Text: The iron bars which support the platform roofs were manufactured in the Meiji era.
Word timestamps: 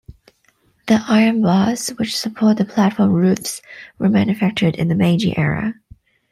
The 0.87 0.99
iron 1.07 1.43
bars 1.43 1.89
which 1.89 2.17
support 2.17 2.57
the 2.57 2.65
platform 2.65 3.11
roofs 3.13 3.61
were 3.99 4.09
manufactured 4.09 4.75
in 4.77 4.87
the 4.87 4.95
Meiji 4.95 5.37
era. 5.37 5.75